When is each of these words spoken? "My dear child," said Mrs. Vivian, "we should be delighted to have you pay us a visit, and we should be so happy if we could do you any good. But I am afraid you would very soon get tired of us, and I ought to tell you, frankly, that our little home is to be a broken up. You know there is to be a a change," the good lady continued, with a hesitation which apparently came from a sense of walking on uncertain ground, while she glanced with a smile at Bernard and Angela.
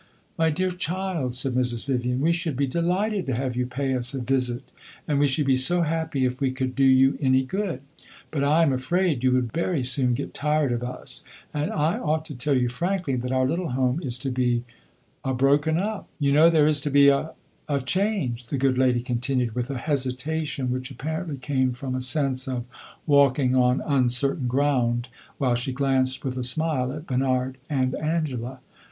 "My 0.35 0.49
dear 0.49 0.71
child," 0.71 1.35
said 1.35 1.53
Mrs. 1.53 1.85
Vivian, 1.85 2.21
"we 2.21 2.31
should 2.31 2.55
be 2.57 2.65
delighted 2.65 3.27
to 3.27 3.35
have 3.35 3.55
you 3.55 3.67
pay 3.67 3.93
us 3.93 4.15
a 4.15 4.19
visit, 4.19 4.63
and 5.07 5.19
we 5.19 5.27
should 5.27 5.45
be 5.45 5.55
so 5.55 5.83
happy 5.83 6.25
if 6.25 6.41
we 6.41 6.49
could 6.49 6.75
do 6.75 6.83
you 6.83 7.19
any 7.21 7.43
good. 7.43 7.81
But 8.31 8.43
I 8.43 8.63
am 8.63 8.73
afraid 8.73 9.23
you 9.23 9.31
would 9.33 9.53
very 9.53 9.83
soon 9.83 10.15
get 10.15 10.33
tired 10.33 10.71
of 10.71 10.81
us, 10.81 11.23
and 11.53 11.69
I 11.69 11.99
ought 11.99 12.25
to 12.25 12.35
tell 12.35 12.57
you, 12.57 12.67
frankly, 12.67 13.15
that 13.17 13.31
our 13.31 13.47
little 13.47 13.73
home 13.73 14.01
is 14.01 14.17
to 14.25 14.31
be 14.31 14.63
a 15.23 15.35
broken 15.35 15.77
up. 15.77 16.07
You 16.17 16.31
know 16.33 16.49
there 16.49 16.65
is 16.67 16.81
to 16.81 16.89
be 16.89 17.09
a 17.09 17.33
a 17.69 17.79
change," 17.79 18.47
the 18.47 18.57
good 18.57 18.79
lady 18.79 19.01
continued, 19.01 19.53
with 19.53 19.69
a 19.69 19.77
hesitation 19.77 20.71
which 20.71 20.89
apparently 20.89 21.37
came 21.37 21.73
from 21.73 21.93
a 21.93 22.01
sense 22.01 22.47
of 22.47 22.65
walking 23.05 23.53
on 23.55 23.81
uncertain 23.85 24.47
ground, 24.47 25.09
while 25.37 25.53
she 25.53 25.71
glanced 25.71 26.25
with 26.25 26.39
a 26.39 26.43
smile 26.43 26.91
at 26.91 27.05
Bernard 27.05 27.59
and 27.69 27.93
Angela. 27.93 28.61